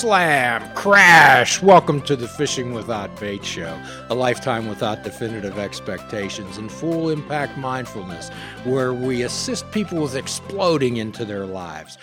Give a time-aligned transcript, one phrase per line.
[0.00, 1.60] slam, crash.
[1.60, 3.78] Welcome to the Fishing Without Bait Show,
[4.08, 8.30] a lifetime without definitive expectations and full impact mindfulness,
[8.64, 11.98] where we assist people with exploding into their lives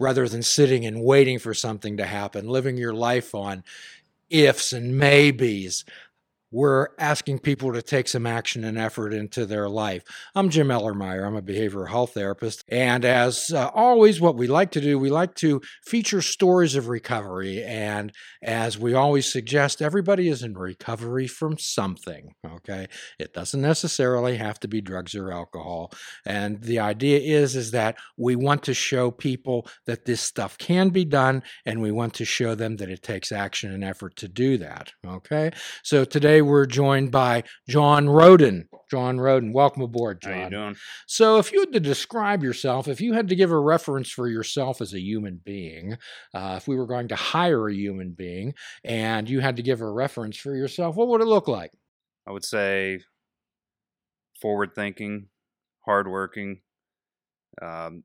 [0.00, 3.62] rather than sitting and waiting for something to happen, living your life on
[4.28, 5.84] ifs and maybes
[6.50, 10.02] we're asking people to take some action and effort into their life.
[10.34, 11.26] I'm Jim Ellermeyer.
[11.26, 12.64] I'm a behavioral health therapist.
[12.68, 16.88] And as uh, always, what we like to do, we like to feature stories of
[16.88, 17.62] recovery.
[17.64, 22.30] And as we always suggest, everybody is in recovery from something.
[22.44, 22.86] Okay.
[23.18, 25.92] It doesn't necessarily have to be drugs or alcohol.
[26.24, 30.90] And the idea is, is that we want to show people that this stuff can
[30.90, 34.28] be done and we want to show them that it takes action and effort to
[34.28, 34.92] do that.
[35.04, 35.50] Okay.
[35.82, 38.68] So today, Today we're joined by John Roden.
[38.90, 40.34] John Roden, welcome aboard, John.
[40.34, 40.76] How you doing?
[41.06, 44.28] So, if you had to describe yourself, if you had to give a reference for
[44.28, 45.96] yourself as a human being,
[46.34, 48.52] uh, if we were going to hire a human being
[48.84, 51.70] and you had to give a reference for yourself, what would it look like?
[52.26, 53.00] I would say
[54.38, 55.28] forward thinking,
[55.86, 56.60] hardworking,
[57.62, 58.04] um,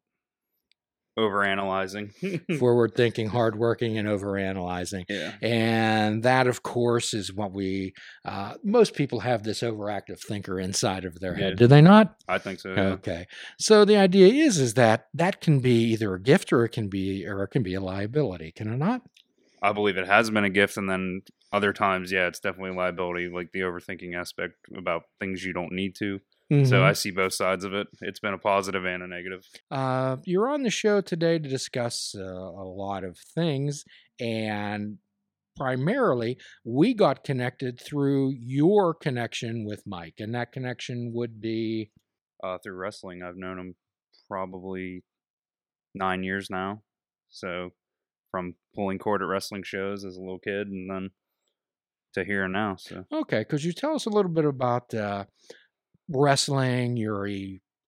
[1.17, 2.57] overanalyzing.
[2.59, 5.05] Forward thinking, hardworking, and overanalyzing.
[5.09, 5.33] Yeah.
[5.41, 7.93] And that, of course, is what we,
[8.25, 11.51] uh, most people have this overactive thinker inside of their head.
[11.51, 11.55] Yeah.
[11.55, 12.15] Do they not?
[12.27, 12.73] I think so.
[12.73, 12.81] yeah.
[12.81, 13.27] Okay.
[13.59, 16.87] So the idea is, is that that can be either a gift or it can
[16.87, 18.51] be, or it can be a liability.
[18.51, 19.01] Can it not?
[19.61, 21.21] I believe it has been a gift, and then
[21.53, 25.71] other times, yeah, it's definitely a liability, like the overthinking aspect about things you don't
[25.71, 26.19] need to.
[26.51, 26.81] So Mhm.
[26.83, 27.87] I see both sides of it.
[28.01, 29.47] It's been a positive and a negative.
[29.69, 33.85] Uh, you're on the show today to discuss uh, a lot of things,
[34.19, 34.97] and
[35.55, 41.89] primarily we got connected through your connection with Mike, and that connection would be
[42.43, 43.75] Uh, through wrestling, I've known him
[44.27, 45.03] probably
[45.93, 46.83] nine years now.
[47.29, 47.71] So
[48.29, 51.11] from pulling cord at wrestling shows as a little kid, and then
[52.13, 52.75] to here and now.
[52.75, 53.45] So okay.
[53.45, 55.25] Could you tell us a little bit about uh,
[56.13, 57.27] wrestling, your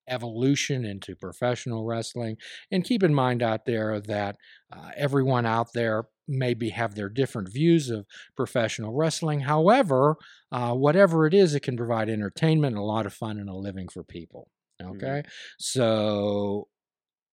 [0.07, 2.37] evolution into professional wrestling,
[2.71, 4.35] and keep in mind out there that
[4.71, 9.41] uh, everyone out there maybe have their different views of professional wrestling.
[9.41, 10.15] However,
[10.51, 13.55] uh, whatever it is, it can provide entertainment, and a lot of fun, and a
[13.55, 14.49] living for people.
[14.81, 15.23] Okay,
[15.59, 16.67] so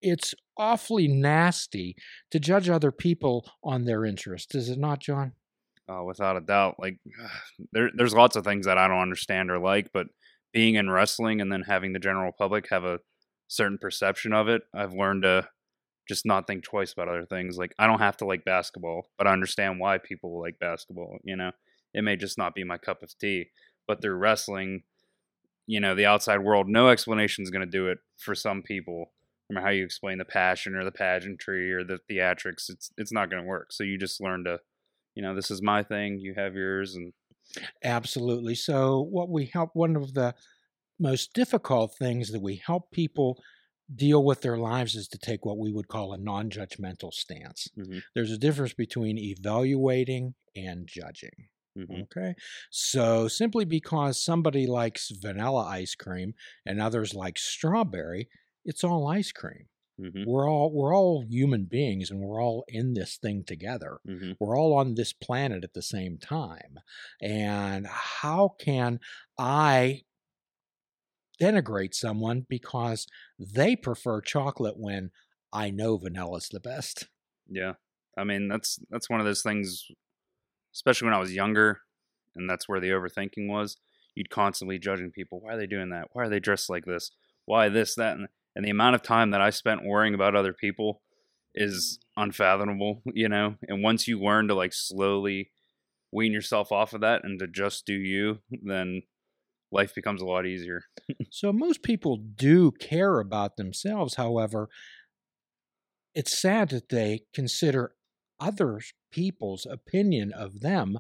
[0.03, 1.97] it's awfully nasty
[2.31, 5.33] to judge other people on their interests, is it not, John?
[5.91, 6.77] uh, without a doubt.
[6.79, 6.99] Like
[7.73, 10.06] there, there's lots of things that I don't understand or like, but
[10.53, 13.00] being in wrestling and then having the general public have a
[13.49, 15.49] certain perception of it, I've learned to
[16.09, 17.56] just not think twice about other things.
[17.56, 21.19] Like I don't have to like basketball, but I understand why people like basketball.
[21.22, 21.53] You know,
[21.94, 23.50] it may just not be my cup of tea,
[23.87, 24.83] but through wrestling,
[25.66, 29.12] you know, the outside world, no explanation is going to do it for some people.
[29.49, 33.12] No matter how you explain the passion or the pageantry or the theatrics, it's it's
[33.12, 33.72] not going to work.
[33.72, 34.61] So you just learn to
[35.15, 37.12] you know, this is my thing, you have yours, and
[37.83, 38.55] Absolutely.
[38.55, 40.34] So, what we help, one of the
[40.99, 43.43] most difficult things that we help people
[43.94, 47.69] deal with their lives is to take what we would call a non judgmental stance.
[47.77, 48.00] Mhm.
[48.15, 51.49] There's a difference between evaluating and judging.
[51.77, 52.05] mhm.
[52.05, 52.34] Okay.
[52.71, 56.34] So, simply because somebody likes vanilla ice cream
[56.67, 58.28] and others like strawberry,
[58.65, 59.69] it's all ice cream.
[60.00, 60.25] Mhm.
[60.25, 64.37] We're all we're all human beings and we're all in this thing together Mhm.
[64.41, 66.78] we're all on this planet at the same time.
[67.21, 69.00] And how can
[69.38, 70.03] I
[71.41, 73.06] denigrate someone because
[73.38, 75.11] they prefer chocolate when
[75.53, 77.09] I know vanilla's the best?
[77.49, 77.75] yeah.
[78.17, 79.87] I mean, that's that's one of those things,
[80.75, 81.82] especially when I was younger,
[82.37, 83.78] and that's where the overthinking was.
[84.15, 85.41] You'd constantly judging people.
[85.41, 86.09] Why are they doing that?
[86.12, 87.12] Why are they dressed like this?
[87.47, 90.53] Why this, that, and, and the amount of time that I spent worrying about other
[90.53, 91.03] people
[91.55, 93.56] is unfathomable, you know.
[93.69, 95.50] And once you learn to like slowly
[96.12, 99.02] wean yourself off of that and to just do you, then
[99.73, 100.82] life becomes a lot easier.
[101.32, 104.17] So most people do care about themselves.
[104.17, 104.69] However,
[106.12, 107.93] it's sad that they consider
[108.41, 108.81] other
[109.12, 110.99] people's opinion of them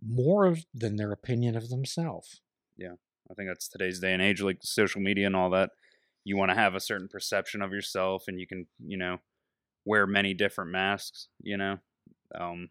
[0.00, 2.42] more than their opinion of themselves.
[2.76, 2.94] Yeah.
[3.28, 5.70] I think that's today's day and age, like social media and all that.
[6.26, 9.18] You want to have a certain perception of yourself, and you can, you know,
[9.84, 11.28] wear many different masks.
[11.40, 11.78] You know,
[12.34, 12.68] um,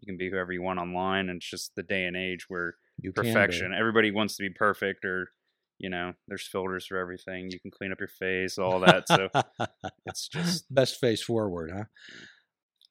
[0.00, 2.74] you can be whoever you want online, and it's just the day and age where
[3.00, 3.72] You perfection.
[3.72, 5.30] Everybody wants to be perfect, or
[5.78, 7.52] you know, there's filters for everything.
[7.52, 9.06] You can clean up your face, all that.
[9.06, 9.28] So
[10.06, 11.84] it's just best face forward, huh?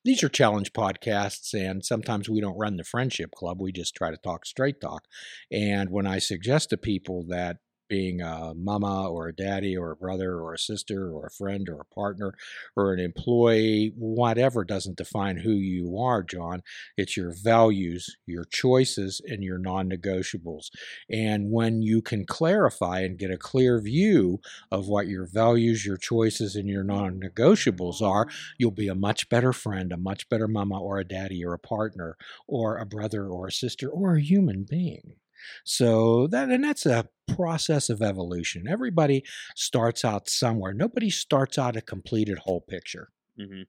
[0.06, 3.62] These are challenge podcasts, and sometimes we don't run the friendship club.
[3.62, 5.04] We just try to talk straight talk.
[5.52, 7.58] And when I suggest to people that
[7.92, 11.70] being a mama or a daddy or a brother or a sister or a friend
[11.70, 12.34] or a partner
[12.76, 16.64] or an employee, whatever doesn't define who you are, John.
[16.98, 20.70] It's your values, your choices, and your non negotiables.
[21.10, 24.40] And when you can clarify and get a clear view
[24.72, 28.28] of what your values, your choices, and your non negotiables are,
[28.58, 31.60] you'll be a much better friend, a much better mama or a daddy or a
[31.60, 32.18] partner
[32.48, 35.16] or a brother or a sister or a human being.
[35.64, 38.68] So that and that's a process of evolution.
[38.68, 39.24] Everybody
[39.56, 40.74] starts out somewhere.
[40.74, 43.10] Nobody starts out a completed whole picture.
[43.40, 43.64] hmm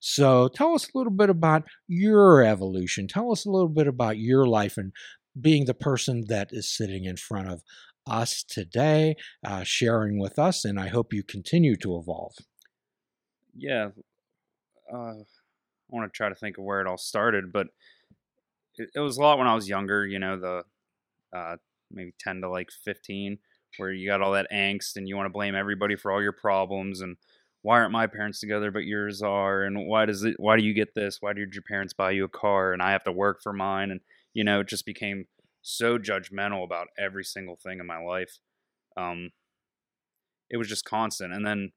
[0.00, 3.08] So tell us a little bit about your evolution.
[3.08, 4.92] Tell us a little bit about your life and
[5.40, 7.62] being the person that is sitting in front of
[8.06, 12.34] us today, uh, sharing with us, and I hope you continue to evolve.
[13.56, 13.90] Yeah.
[14.92, 15.24] Uh, I
[15.88, 17.68] want to try to think of where it all started, but
[18.76, 20.06] it, it was a lot when I was younger.
[20.06, 20.64] You know, the
[21.34, 21.56] uh,
[21.90, 23.38] maybe ten to like fifteen,
[23.78, 26.32] where you got all that angst and you want to blame everybody for all your
[26.32, 27.16] problems and
[27.62, 30.74] why aren't my parents together but yours are and why does it why do you
[30.74, 31.18] get this?
[31.20, 33.90] Why did your parents buy you a car and i have to work for mine?
[33.90, 34.00] And
[34.34, 35.26] you know it just became
[35.62, 38.38] so judgmental about every single thing in my life.
[38.96, 39.30] Um
[40.50, 41.72] it was just constant and then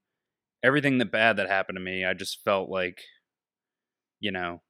[0.63, 3.01] everything that bad that happened to me i just felt like
[4.19, 4.61] you know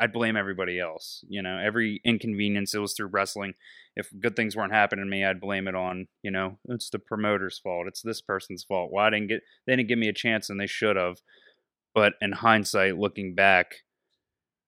[0.00, 1.58] I'd blame everybody else you know?
[1.58, 3.54] Every inconvenience it was through wrestling.
[3.94, 6.98] If good things weren't happening to me i'd blame it on you know it's the
[6.98, 8.92] promoter's fault it's this person's fault.
[8.92, 11.18] Why didn't get they didn't give me a chance and they should have.
[11.94, 13.76] But in hindsight looking back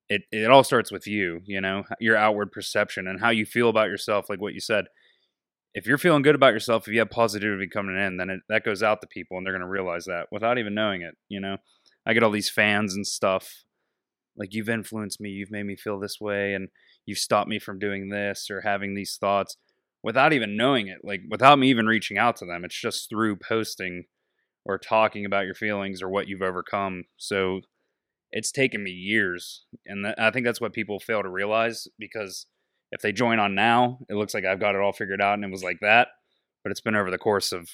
[0.08, 1.84] it it all starts with you you know?
[2.00, 4.86] Your outward perception and how you feel about yourself like what you said.
[5.74, 8.64] If you're feeling good about yourself if you have positivity coming in then it, that
[8.64, 11.40] goes out to people and they're going to realize that without even knowing it you
[11.40, 11.58] know?
[12.06, 13.64] I get all these fans and stuff
[14.38, 16.68] like you've influenced me you've made me feel this way and
[17.04, 19.56] you've stopped me from doing this or having these thoughts
[20.02, 22.64] without even knowing it like without me even reaching out to them.
[22.64, 24.04] It's just through posting
[24.64, 27.04] or talking about your feelings or what you've overcome.
[27.16, 27.60] So
[28.30, 32.44] it's taken me years and th- i think that's what people fail to realize because
[32.92, 35.44] if they join on now it looks like i've got it all figured out and
[35.44, 36.08] it was like that
[36.62, 37.70] but it's been over the course of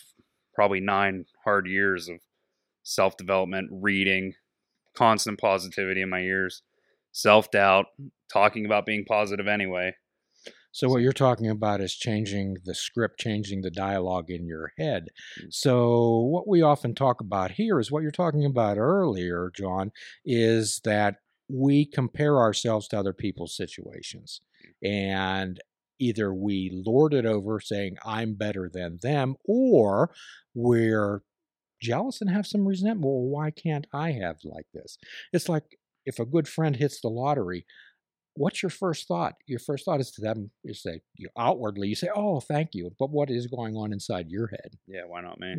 [0.54, 2.20] probably nine hard years of
[2.84, 4.32] self-development reading
[4.94, 6.62] constant positivity in my ears
[7.12, 7.86] self-doubt
[8.32, 9.92] talking about being positive anyway
[10.74, 15.06] So what you're talking about is changing the script, changing the dialogue in your head.
[15.40, 15.46] Mm.
[15.50, 19.92] So what we often talk about here is what you're talking about earlier, John,
[20.24, 21.18] is that
[21.48, 24.40] we compare ourselves to other people's situations.
[24.82, 25.60] And
[26.00, 30.10] either we lord it over saying I'm better than them or
[30.54, 31.22] we're
[31.84, 33.06] jealous and have some resentment.
[33.06, 34.98] Well, why can't I have like this?
[35.32, 35.64] It's like
[36.06, 37.66] if a good friend hits the lottery,
[38.34, 39.34] what's your first thought?
[39.46, 42.90] Your first thought is to them is that you outwardly you say, "Oh, thank you,"
[42.98, 44.78] but what is going on inside your head?
[44.86, 45.54] yeah why not me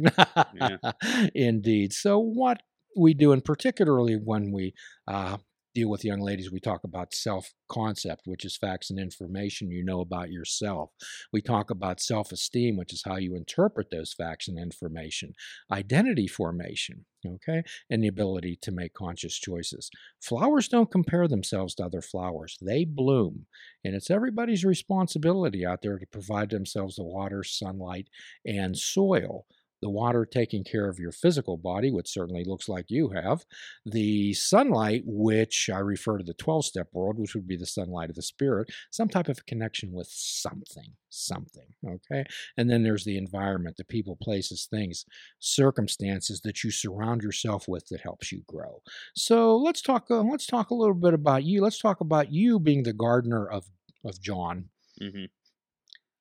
[1.36, 1.94] Indeed.
[1.94, 2.62] So what
[2.98, 4.74] we do, and particularly when we
[5.08, 5.38] uh,
[5.76, 9.84] deal with young ladies, we talk about self concept, which is facts and information you
[9.84, 10.90] know about yourself.
[11.32, 15.34] We talk about self esteem, which is how you interpret those facts and information.
[15.72, 19.92] Identity formation, okay, and the ability to make conscious choices.
[20.22, 23.46] Flowers don't compare themselves to other flowers, they bloom.
[23.84, 28.08] And it's everybody's responsibility out there to provide themselves the water, sunlight,
[28.46, 29.46] and soil
[29.86, 33.46] the water taking care of your physical body, which certainly looks like you have,
[33.86, 38.10] the sunlight, which I refer to the 12 step world, which would be the sunlight
[38.10, 42.24] of the spirit, some type of connection with something, something, okay?
[42.58, 45.06] And then there's the environment, the people, places, things,
[45.38, 48.82] circumstances that you surround yourself with that helps you grow.
[49.16, 51.62] So let's talk, uh, let's talk a little bit about you.
[51.62, 53.66] Let's talk about you being the gardener of,
[54.04, 54.70] of John.
[55.00, 55.26] hmm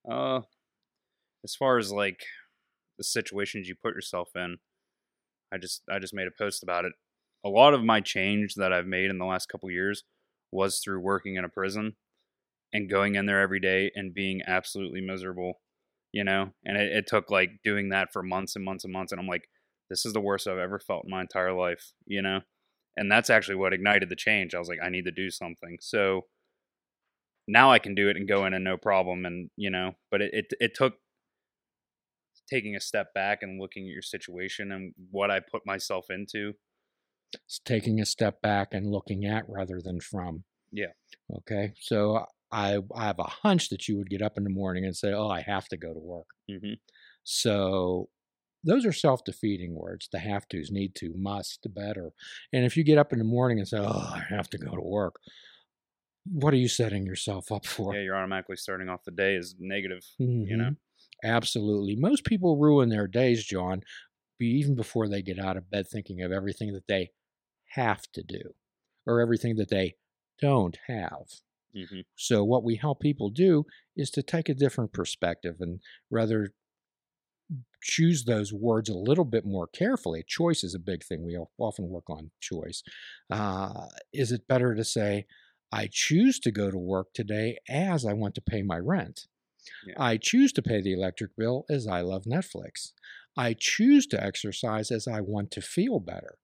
[0.07, 0.43] Uh,
[1.45, 2.25] as far as like
[2.99, 4.59] the situations you put yourself in,
[5.53, 6.93] I just I just made a post about it.
[7.45, 10.05] A lot of my change that I've made in the last couple years
[10.51, 11.97] was through working in a prison
[12.73, 15.61] and going in there every day and being absolutely miserable,
[16.13, 16.51] you know.
[16.65, 19.29] And it, it took like doing that for months and months and months, and I'm
[19.29, 19.49] like,
[19.91, 22.41] this is the worst I've ever felt in my entire life, you know.
[22.97, 24.55] And that's actually what ignited the change.
[24.55, 25.79] I was like, I need to do something.
[25.81, 26.23] So
[27.47, 29.93] now I can do it and go in and no problem, and you know.
[30.11, 30.95] But it it, it took
[32.49, 36.53] taking a step back and looking at your situation and what I put myself into.
[37.47, 40.45] It's taking a step back and looking at rather than from.
[40.73, 40.93] Yeah.
[41.39, 41.73] Okay.
[41.81, 44.97] So I, I have a hunch that you would get up in the morning and
[44.97, 46.27] say, Oh, I have to go to work.
[46.49, 46.75] hmm
[47.25, 48.09] So
[48.63, 50.09] those are self defeating words.
[50.11, 52.11] The have tos, need to, must, better.
[52.53, 54.71] And if you get up in the morning and say, Oh, I have to go
[54.71, 55.17] to work,
[56.25, 57.95] what are you setting yourself up for?
[57.95, 60.03] Yeah, you're automatically starting off the day as negative.
[60.19, 60.71] You know.
[61.23, 61.97] Absolutely.
[61.97, 63.83] Most people ruin their days, John,
[64.41, 67.13] even before they get out of bed, thinking of everything that they
[67.71, 68.55] have to do
[69.07, 69.97] or everything that they
[70.41, 71.27] don't have.
[71.75, 73.67] hmm So, what we help people do
[73.97, 75.81] is to take a different perspective and
[76.11, 76.55] rather
[77.83, 80.25] choose those words a little bit more carefully.
[80.27, 81.25] Choice is a big thing.
[81.25, 82.83] We often work on choice.
[83.31, 85.27] Uh, is it better to say,
[85.73, 89.27] I choose to go to work today as I want to pay my rent?
[89.87, 89.95] Yeah.
[89.99, 92.93] I choose to pay the electric bill as I love Netflix.
[93.37, 96.39] I choose to exercise as I want to feel better.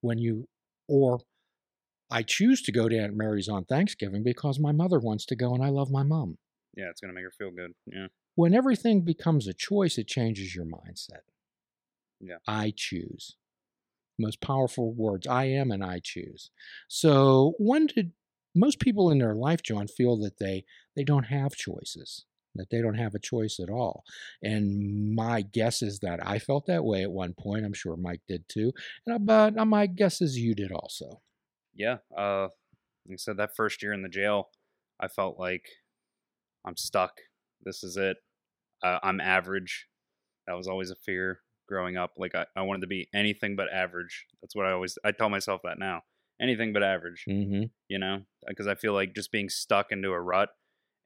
[0.00, 0.48] When you,
[0.88, 1.20] or
[2.10, 5.54] I choose to go to Aunt Mary's on Thanksgiving because my mother wants to go
[5.54, 6.38] and I love my mom.
[6.76, 7.72] Yeah, it's gonna make her feel good.
[7.86, 8.08] Yeah.
[8.34, 11.22] When everything becomes a choice, it changes your mindset.
[12.20, 12.36] Yeah.
[12.46, 13.36] I choose.
[14.18, 16.50] Most powerful words I am and I choose.
[16.88, 18.12] So, when did
[18.54, 22.24] most people in their life, John, feel that they, they don't have choices?
[22.56, 24.04] That they don't have a choice at all.
[24.42, 27.64] And my guess is that I felt that way at one point.
[27.64, 28.72] I'm sure Mike did too.
[29.06, 31.20] And but my guess is you did also.
[31.74, 32.48] yeah uh
[33.06, 34.48] like i said that first year in the jail
[35.00, 35.66] i felt like
[36.64, 37.12] i'm stuck
[37.64, 38.16] this is it
[38.82, 39.86] uh, i'm average
[40.46, 43.72] that was always a fear growing up like I, I wanted to be anything but
[43.72, 46.02] average that's what i always i tell myself that now
[46.40, 47.64] anything but average Mm-hmm.
[47.88, 50.50] you know because i feel like just being stuck into a rut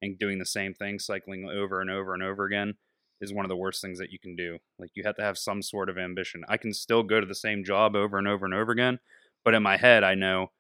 [0.03, 2.75] and doing the same thing cycling over and over and over again
[3.21, 4.59] is one of the worst things that you can do.
[4.79, 6.45] Like you have to have some sort of ambition.
[6.49, 8.99] I can still go to the same job over and over and over again
[9.45, 10.51] but in my head i know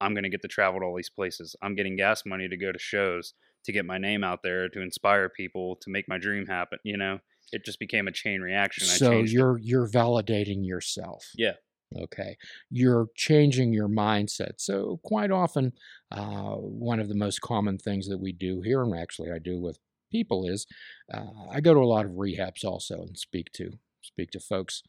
[0.00, 1.54] i'm going to get to travel to all these places.
[1.62, 4.80] I'm getting gas money to go to shows to get my name out there to
[4.80, 7.18] inspire people to make my dream happen you know?
[7.52, 8.86] It just became a chain reaction.
[8.86, 11.26] So you're you're validating yourself.
[11.36, 11.54] Yeah.
[11.96, 12.36] Okay.
[12.70, 14.52] You're changing your mindset.
[14.58, 15.72] So quite often,
[16.12, 19.58] uh, one of the most common things that we do here, and actually I do
[19.58, 19.78] with
[20.12, 20.66] people, is
[21.12, 24.82] uh, I go to a lot of rehabs also and speak to speak to folks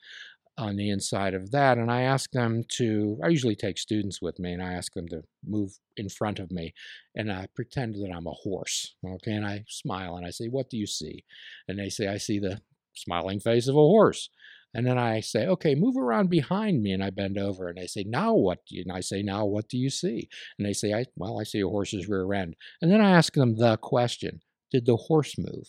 [0.58, 3.20] on the inside of that, and I ask them to.
[3.24, 6.51] I usually take students with me, and I ask them to move in front of
[6.51, 6.74] me,
[7.15, 8.96] and I pretend that I'm a horse.
[9.05, 11.24] Okay, and I smile and I say, "What do you see?"
[11.67, 12.62] And they say, "I see the
[12.96, 14.29] smiling face of a horse."
[14.74, 16.92] And then I say, okay, move around behind me.
[16.92, 18.60] And I bend over and I say, now what?
[18.72, 20.30] And I say, now what do you see?
[20.58, 22.56] And they say, I, well, I see a horse's rear end.
[22.82, 25.68] And then I ask them the question Did the horse move?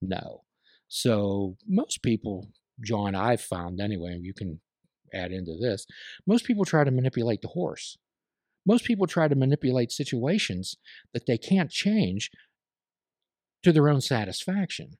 [0.00, 0.42] No.
[0.88, 2.48] So most people,
[2.84, 4.60] John, I've found anyway, you can
[5.14, 5.86] add into this,
[6.26, 7.98] most people try to manipulate the horse.
[8.66, 10.76] Most people try to manipulate situations
[11.14, 12.30] that they can't change
[13.62, 14.90] to their own satisfaction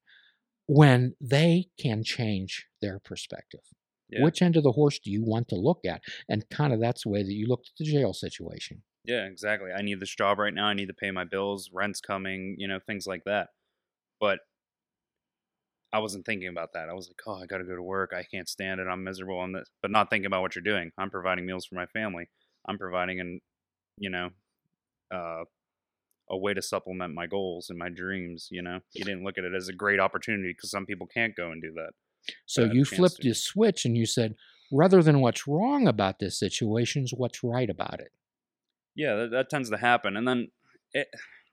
[0.69, 3.61] when they can change their perspective.
[4.11, 4.23] Yeah.
[4.23, 6.03] Which end of the horse do you want to look at?
[6.29, 8.83] And kind of that's the way that you looked at the jail situation.
[9.05, 9.71] Yeah, exactly.
[9.73, 10.67] I need this job right now.
[10.67, 13.49] I need to pay my bills, rent's coming, you know, things like that.
[14.21, 14.41] But
[15.93, 16.91] I wasn't thinking about that.
[16.91, 18.13] I was like, oh, I got to go to work.
[18.15, 18.87] I can't stand it.
[18.87, 19.69] I'm miserable on this.
[19.81, 20.91] But not thinking about what you're doing.
[20.99, 22.29] I'm providing meals for my family.
[22.69, 23.41] I'm providing an,
[23.97, 24.31] you know,
[25.11, 25.45] uh,
[26.31, 28.49] a way to supplement my goals and my dreams.
[28.51, 31.35] You know, you didn't look at it as a great opportunity because some people can't
[31.37, 31.91] go and do that.
[32.47, 34.35] So you flipped the switch and you said,
[34.71, 38.13] rather than what's wrong about this situation, is what's right about it.
[38.95, 40.49] yeah that, that tends to happen and then
[40.93, 41.07] it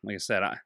[0.03, 0.57] like i said I,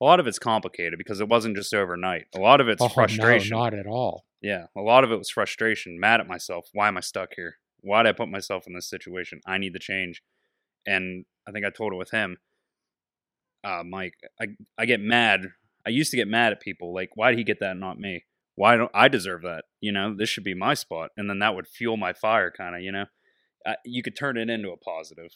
[0.00, 2.26] a lot of it's complicated because it wasn't just overnight.
[2.34, 3.50] A lot of it's Oh, frustration.
[3.50, 4.24] No, not at all.
[4.40, 5.98] yeah a lot of it was frustration.
[5.98, 6.68] Mad at myself.
[6.72, 7.56] Why am i stuck here?
[7.80, 9.40] Why did i put myself in this situation?
[9.46, 10.22] I need to change.
[10.86, 12.38] And i think i told it with him
[13.64, 14.46] uh mike i
[14.78, 15.46] i get mad
[15.86, 17.98] i used to get mad at people like why did he get that and not
[17.98, 18.24] me
[18.54, 21.54] why don't i deserve that you know this should be my spot and then that
[21.54, 23.06] would fuel my fire kind of you know
[23.66, 25.32] uh, you could turn it into a positive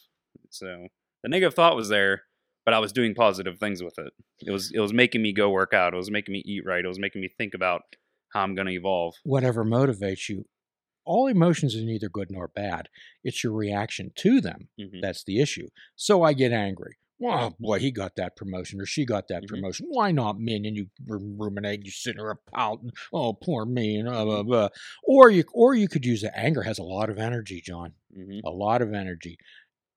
[0.50, 0.88] so
[1.22, 2.22] the negative thought was there,
[2.64, 4.12] but I was doing positive things with it.
[4.40, 5.94] It was it was making me go work out.
[5.94, 6.84] It was making me eat right.
[6.84, 7.82] It was making me think about
[8.32, 9.14] how I'm going to evolve.
[9.24, 10.46] Whatever motivates you,
[11.04, 12.88] all emotions are neither good nor bad.
[13.24, 15.68] It's your reaction to them hmm that's the issue.
[15.96, 16.96] So I get angry.
[17.22, 19.48] Well, boy, he got that promotion or she got that Mhm.
[19.48, 19.86] promotion.
[19.90, 20.56] Why not me?
[20.56, 22.90] And you ru- ruminate, you sit there pouting.
[23.12, 24.68] Oh, poor me, and blah, blah, blah.
[25.04, 26.32] Or you, or you could use it.
[26.34, 27.94] Anger has a lot of energy, John.
[28.14, 29.38] hmm A lot of energy.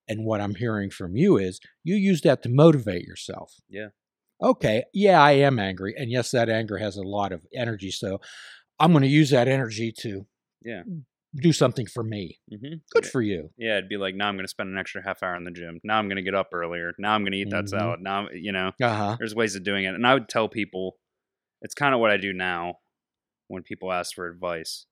[0.08, 3.56] And what I'm hearing from you is you use that to motivate yourself.
[3.68, 3.90] Yeah.
[4.42, 4.84] Okay.
[4.94, 7.90] Yeah, I am angry, and yes, that anger has a lot of energy.
[7.92, 8.20] So
[8.80, 10.28] I'm going to use that energy to
[10.64, 10.84] Yeah.
[11.36, 12.40] Do something for me.
[12.50, 13.50] hmm Good for you.
[13.58, 15.52] Yeah, it'd be like now I'm going to spend an extra half hour in the
[15.52, 15.80] gym.
[15.84, 16.94] Now I'm going to get up earlier.
[16.98, 17.70] Now I'm going to eat that Mhm.
[17.70, 18.00] salad.
[18.02, 19.16] Now you know Uh huh.
[19.18, 20.98] there's ways of doing it, and I would tell people
[21.62, 22.80] it's kind of what I do now
[23.48, 24.86] when people ask for advice.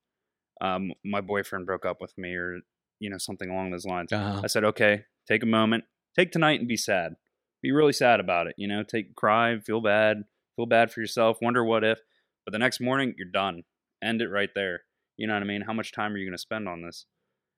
[0.61, 2.59] Um, my boyfriend broke up with me, or
[2.99, 4.11] you know something along those lines.
[4.13, 4.41] Uh huh.
[4.43, 5.85] I said, okay, take a moment,
[6.17, 7.15] take tonight and be sad.
[7.61, 8.55] Be really sad about it.
[8.57, 10.23] You know, take cry, feel bad,
[10.55, 11.99] feel bad for yourself, wonder what if.
[12.45, 13.63] But the next morning, you're done.
[14.03, 14.81] End it right there.
[15.17, 15.61] You know what I mean?
[15.61, 17.05] How much time are you going to spend on this?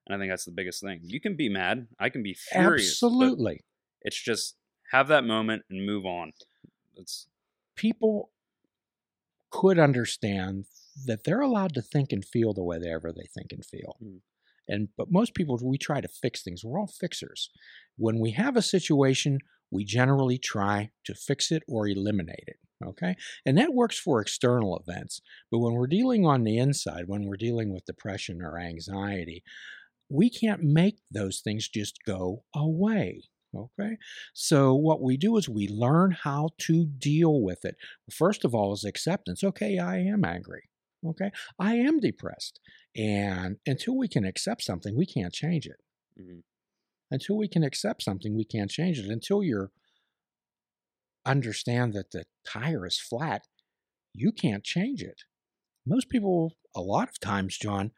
[0.08, 1.00] And I think that's the biggest thing.
[1.04, 1.88] You can be mad.
[2.00, 2.92] I can be furious.
[2.92, 3.64] Absolutely.
[4.02, 4.56] It's just
[4.92, 6.34] have that moment and move on.
[6.96, 7.28] It's
[7.76, 8.30] people
[9.50, 10.66] could understand
[11.06, 13.98] that they're allowed to think and feel the way they ever they think and feel.
[14.04, 14.20] Mm.
[14.68, 16.64] And but most people we try to fix things.
[16.64, 17.50] We're all fixers.
[17.98, 19.40] When we have a situation,
[19.72, 22.58] we generally try to fix it or eliminate it.
[22.84, 23.16] Okay.
[23.46, 25.22] And that works for external events.
[25.52, 29.44] But when we're dealing on the inside, when we're dealing with depression or anxiety,
[30.10, 33.24] we can't make those things just go away.
[33.56, 33.98] Okay.
[34.34, 37.76] So what we do is we learn how to deal with it.
[38.12, 39.44] First of all, is acceptance.
[39.44, 40.70] Okay, I am angry.
[41.06, 41.32] Okay.
[41.60, 42.60] I am depressed.
[42.96, 45.80] And until we can accept something, we can't change it.
[46.20, 46.44] Mhm.
[47.12, 49.10] Until we can accept something, we can't change it.
[49.10, 49.72] Until you're
[51.26, 53.44] understand that the tire is flat,
[54.14, 55.22] you can't change it.
[55.86, 57.92] Most people, a lot of times, John,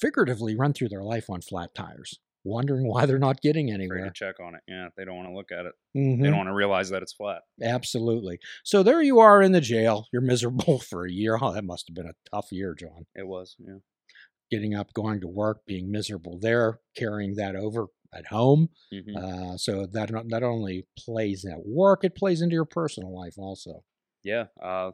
[0.00, 4.04] figuratively run through their life on flat tires, wondering why they're not getting afraid anywhere.
[4.06, 4.60] to check on it.
[4.68, 5.72] Yeah, they don't want to look at it.
[5.96, 6.20] Mhm.
[6.22, 7.42] They don't want to realize that it's flat.
[7.62, 8.38] Absolutely.
[8.64, 10.06] So there you are in the jail.
[10.12, 11.38] You're miserable for a year.
[11.40, 13.06] Oh, that must have been a tough year, John.
[13.14, 13.56] It was.
[13.58, 13.78] Yeah.
[14.50, 18.68] Getting up, going to work, being miserable there, carrying that over at home.
[18.92, 23.14] hmm Uh, so that not, not only plays at work, it plays into your personal
[23.14, 23.84] life also.
[24.22, 24.46] yeah.
[24.60, 24.90] Uh,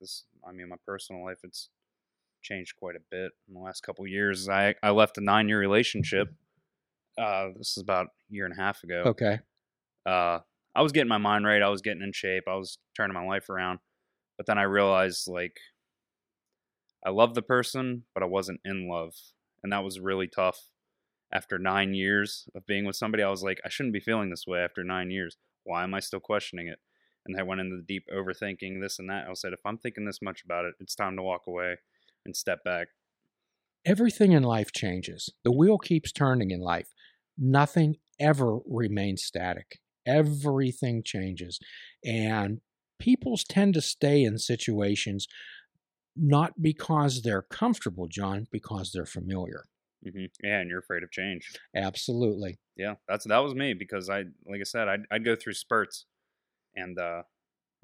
[0.00, 1.70] this, I mean, my personal life, it's
[2.42, 4.48] changed quite a bit in the last couple of years.
[4.48, 6.28] I, I left a nine year relationship.
[7.16, 9.04] Uh, this is about a year and a half ago.
[9.06, 9.38] Okay.
[10.04, 10.40] Uh,
[10.74, 11.62] I was getting my mind right.
[11.62, 12.44] I was getting in shape.
[12.48, 13.78] I was turning my life around.
[14.36, 15.56] But then I realized, like,
[17.06, 19.14] I loved the person, but I wasn't in love.
[19.62, 20.58] And that was really tough.
[21.34, 24.46] After nine years of being with somebody, I was like, I shouldn't be feeling this
[24.46, 25.36] way after nine years.
[25.64, 26.78] Why am I still questioning it?
[27.26, 29.26] And I went into the deep overthinking, this and that.
[29.28, 31.76] I said, if I'm thinking this much about it, it's time to walk away
[32.24, 32.88] and step back.
[33.84, 35.30] Everything in life changes.
[35.42, 36.88] The wheel keeps turning in life.
[37.36, 39.78] Nothing ever remains static.
[40.06, 41.58] Everything changes.
[42.04, 42.60] And
[42.98, 45.26] people tend to stay in situations
[46.16, 49.64] not because they're comfortable, John, because they're familiar.
[50.04, 51.54] Hmm Yeah, and you're afraid of change.
[51.74, 52.58] Absolutely.
[52.76, 56.06] yeah that's that was me because i like i said i'd, I'd go through spurts
[56.76, 57.22] and uh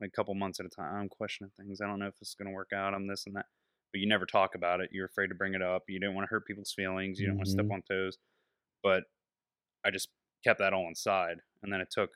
[0.00, 2.30] like a couple months at a time i'm questioning things i don't know if this
[2.30, 3.46] is going to work out i'm this and that
[3.92, 6.24] but you never talk about it you're afraid to bring it up you don't want
[6.26, 7.72] to hurt people's feelings you don't want to step Mhm.
[7.72, 8.18] on toes
[8.83, 9.04] but
[9.85, 10.11] i just
[10.44, 12.11] kept that all inside and then it took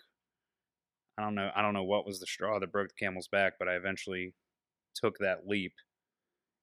[1.19, 3.55] i don't know i don't know what was the straw that broke the camel's back
[3.59, 4.35] but i eventually
[4.95, 5.73] took that leap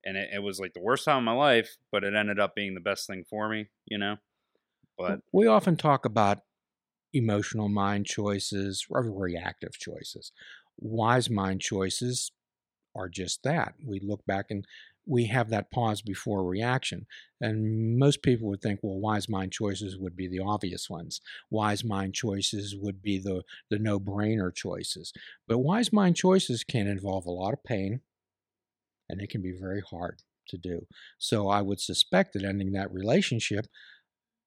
[0.06, 2.56] and it, it was like the worst time of my life but it ended up
[2.56, 4.18] being the best thing for me you know
[4.98, 6.40] but we often talk about
[7.14, 10.32] emotional mind choices or reactive choices.
[10.80, 12.32] Wise mind choices
[12.96, 13.74] are just that.
[13.86, 14.66] We look back and
[15.08, 17.08] we have that pause before reaction.
[17.40, 21.22] And most people would think, well, wise mind choices would be the obvious ones.
[21.50, 25.12] Wise mind choices would be the, the no brainer choices.
[25.48, 28.02] But wise mind choices can involve a lot of pain
[29.12, 30.88] and it can be very hard to do.
[31.20, 33.68] So I would suspect that ending that relationship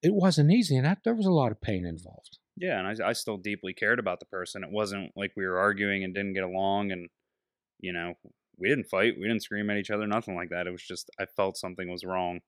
[0.03, 3.09] it wasn't easy and that there was a lot of pain involved Yeah, and I,
[3.09, 4.63] I still deeply cared about the person.
[4.63, 7.09] It wasn't like we were arguing and didn't get along, and
[7.79, 8.15] you know,
[8.57, 10.67] we didn't fight, we didn't scream at each other, nothing like that.
[10.67, 12.41] It was just I felt something was wrong.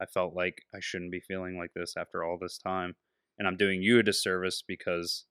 [0.00, 2.96] I felt like I shouldn't be feeling like this after all this time,
[3.38, 5.26] and I'm doing you a disservice because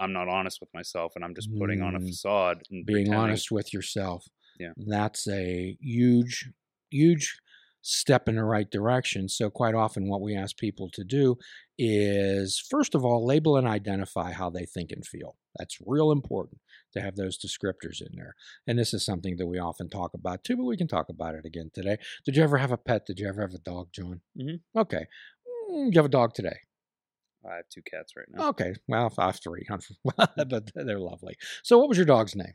[0.00, 2.00] I'm not honest with myself, and I'm just putting on a Mm.
[2.00, 4.26] facade and being honest with yourself
[4.58, 4.72] Yeah.
[4.76, 6.50] that's a huge
[6.90, 7.38] huge
[7.86, 9.28] step in the right direction.
[9.28, 11.36] So quite often what we ask people to do
[11.78, 15.36] is first of all label and identify how they think and feel.
[15.58, 16.60] That's real important
[16.94, 18.36] to have those descriptors in there.
[18.66, 21.34] And this is something that we often talk about too but we can talk about
[21.34, 21.98] it again today.
[22.24, 23.04] Did you ever have a pet?
[23.06, 24.22] Did you ever have a dog john?
[24.40, 24.60] Mhm.
[24.76, 25.04] okay.
[25.70, 26.56] Mm, you have a dog today?
[27.46, 28.48] I have two cats right now.
[28.48, 28.72] okay.
[28.88, 29.66] Well i have three.
[30.16, 30.34] But
[30.74, 31.36] they're lovely.
[31.62, 32.54] So what was your dog's name?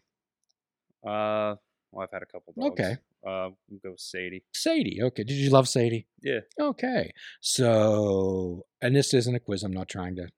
[1.06, 1.56] Uh,
[1.92, 2.72] well, I've had a couple dogs.
[2.80, 2.98] Okay.
[3.28, 4.44] Uh, we'll go with Sadie.
[4.54, 6.40] sadie okay did you love sadie Yeah.
[6.60, 7.12] Okay.
[7.42, 9.64] So, and this isn't a quiz.
[9.64, 10.30] I'm not trying to,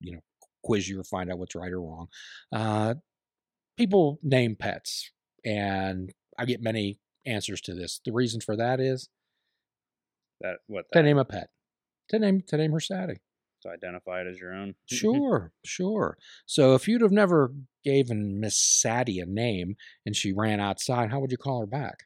[0.00, 0.20] you know,
[0.62, 2.06] quiz you or find out what's right or wrong.
[2.50, 2.94] Uh,
[3.76, 5.10] people name pets,
[5.44, 8.00] and I get many answers to this.
[8.04, 9.08] The reason for that is
[10.40, 11.50] That what to that, name a pet,
[12.08, 13.20] to name to name her Sadie.
[13.62, 14.74] to identify it as your own.
[14.86, 16.16] Sure, sure.
[16.46, 17.52] So if you'd have never
[17.84, 22.04] given Miss Sadie a name and she ran outside, how would you call her back?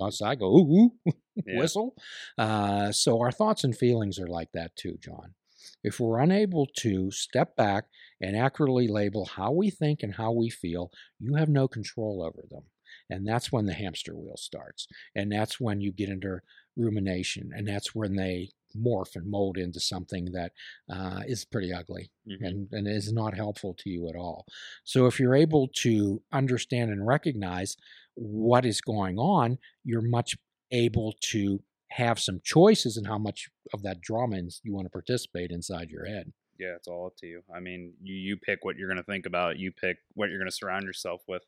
[0.00, 1.12] Outside, go ooh, ooh
[1.46, 1.58] Yeah.
[1.58, 1.94] whistle.
[2.38, 5.34] Uh, so our thoughts and feelings are like that too, John.
[5.82, 7.84] If we're unable to step back
[8.20, 12.46] and accurately label how we think and how we feel, you have no control over
[12.50, 12.64] them.
[13.10, 14.86] And that's when the hamster wheel starts.
[15.14, 16.40] And that's when you get into
[16.76, 17.50] rumination.
[17.54, 20.52] And that's when they morph and mold into something that
[20.90, 22.44] uh, is pretty ugly mm-hmm.
[22.44, 24.46] and, and is not helpful to you at all.
[24.84, 27.76] So if you're able to understand and recognize
[28.14, 30.36] what is going on, you're much
[30.72, 31.60] able to
[31.92, 36.04] have some choices in how much of that drama you want to participate inside your
[36.04, 36.32] head.
[36.58, 37.42] Yeah, it's all up to you.
[37.54, 39.58] I mean, you, you pick what you're going to think about.
[39.58, 41.42] You pick what you're going to surround yourself with.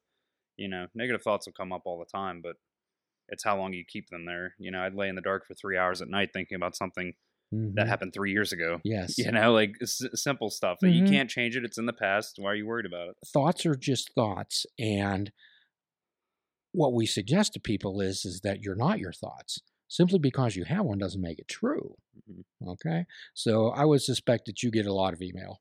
[0.56, 2.56] You know, negative thoughts will come up all the time, but
[3.28, 4.54] it's how long you keep them there.
[4.58, 7.14] You know, I'd lay in the dark for three hours at night thinking about something
[7.54, 7.74] mm-hmm.
[7.74, 8.80] that happened three years ago.
[8.84, 9.18] Yes.
[9.18, 10.78] You know, like s- simple stuff.
[10.82, 10.94] Mm-hmm.
[10.94, 11.64] You can't change it.
[11.64, 12.36] It's in the past.
[12.38, 13.16] Why are you worried about it?
[13.26, 14.64] Thoughts are just thoughts.
[14.78, 15.30] And
[16.72, 19.60] what we suggest to people is, is that you're not your thoughts.
[19.88, 21.96] Simply because you have one doesn't make it true.
[22.30, 22.68] Mm-hmm.
[22.70, 23.06] Okay.
[23.34, 25.60] So I would suspect that you get a lot of email.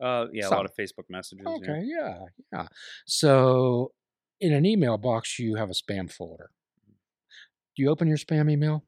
[0.00, 0.52] Uh, yeah, Some.
[0.52, 1.46] a lot of Facebook messages.
[1.46, 2.18] Okay, yeah.
[2.18, 2.18] yeah,
[2.52, 2.66] yeah.
[3.06, 3.92] So
[4.40, 6.50] in an email box, you have a spam folder.
[7.76, 8.84] Do you open your spam email?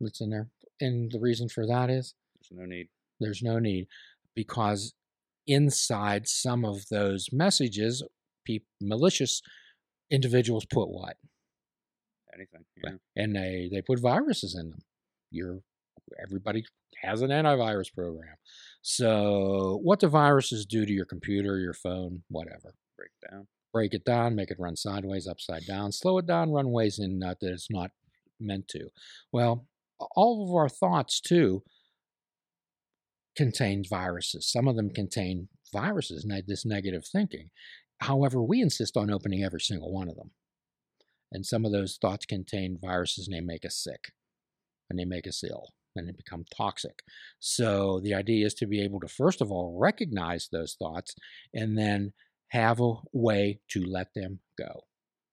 [0.00, 0.48] That's in there.
[0.80, 2.14] And the reason for that is?
[2.40, 2.88] There's no need.
[3.20, 3.86] There's no need
[4.34, 4.94] because
[5.46, 8.02] inside some of those messages,
[8.46, 9.40] pe- malicious
[10.10, 11.16] individuals put what?
[12.34, 12.64] Anything.
[12.84, 12.90] Yeah.
[13.14, 14.80] And they, they put viruses in them.
[15.30, 15.60] You're
[16.22, 16.64] everybody
[17.02, 18.36] has an antivirus program.
[18.82, 22.74] So, what do viruses do to your computer, your phone, whatever?
[22.96, 23.46] Break down.
[23.76, 27.22] Break it down, make it run sideways, upside down, slow it down, run ways in
[27.22, 27.90] uh, that it's not
[28.40, 28.88] meant to.
[29.32, 29.66] Well,
[30.16, 31.62] all of our thoughts, too,
[33.36, 34.50] contain viruses.
[34.50, 37.50] Some of them contain viruses, this negative thinking.
[38.00, 40.30] However, we insist on opening every single one of them.
[41.30, 44.10] And some of those thoughts contain viruses and they make us sick
[44.88, 47.02] and they make us ill and they become toxic.
[47.40, 51.14] So the idea is to be able to, first of all, recognize those thoughts
[51.52, 52.14] and then
[52.48, 54.84] have a way to let them go.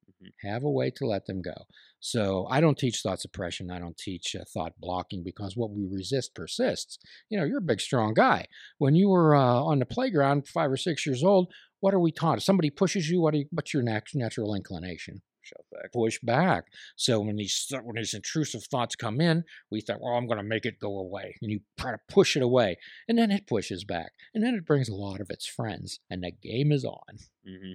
[0.10, 0.48] Mm-hmm.
[0.48, 1.66] Have a way to let them go.
[2.00, 3.72] So I don't teach thought suppression.
[3.72, 6.98] I don't teach uh, thought blocking because what we resist persists.
[7.30, 8.48] You know, you're a big, strong guy.
[8.78, 12.12] When you were uh, on the playground, five or six years old, what are we
[12.12, 12.38] taught?
[12.38, 15.22] If somebody pushes you, what you, what's your nat- natural inclination?
[15.44, 15.92] Shove back.
[15.92, 16.66] Push back.
[16.96, 20.44] So when these when these intrusive thoughts come in, we think, "Well, I'm going to
[20.44, 22.78] make it go away," and you try to push it away,
[23.10, 26.24] and then it pushes back, and then it brings a lot of its friends, and
[26.24, 27.18] the game is on.
[27.46, 27.74] Mm-hmm.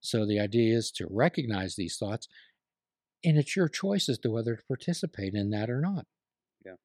[0.00, 2.28] So the idea is to recognize these thoughts,
[3.24, 6.06] and it's your choice as to whether to participate in that or not.
[6.64, 6.76] Yeah,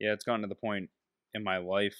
[0.00, 0.90] yeah, it's gotten to the point
[1.34, 1.98] in my life,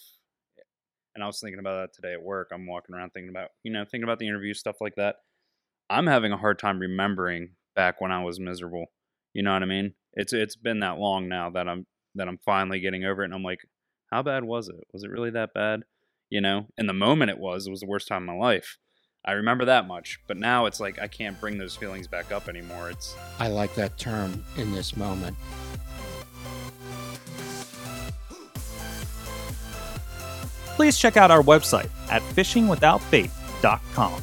[1.14, 2.48] and I was thinking about that today at work.
[2.52, 5.16] I'm walking around thinking about, you know, thinking about the interview stuff like that.
[5.90, 8.86] I'm having a hard time remembering back when I was miserable.
[9.32, 9.94] You know what I mean?
[10.12, 13.34] It's it's been that long now that I'm that I'm finally getting over it, and
[13.34, 13.60] I'm like,
[14.10, 14.76] how bad was it?
[14.92, 15.82] Was it really that bad?
[16.30, 17.66] You know, in the moment it was.
[17.66, 18.76] It was the worst time of my life.
[19.24, 22.48] I remember that much, but now it's like I can't bring those feelings back up
[22.48, 22.90] anymore.
[22.90, 25.36] It's I like that term in this moment.
[30.76, 34.22] Please check out our website at fishingwithoutbait.com,